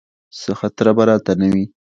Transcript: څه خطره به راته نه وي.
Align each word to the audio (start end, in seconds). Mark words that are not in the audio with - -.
څه 0.39 0.51
خطره 0.59 0.91
به 0.97 1.03
راته 1.09 1.33
نه 1.39 1.47
وي. 1.53 1.65